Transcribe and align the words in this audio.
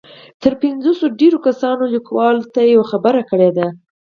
تر 0.41 0.53
پنځوس 0.61 0.99
ډېرو 1.19 1.37
کسانو 1.47 1.83
ليکوال 1.93 2.37
ته 2.53 2.61
يوه 2.73 2.85
خبره 2.91 3.21
کړې 3.31 3.49
ده. 3.57 3.67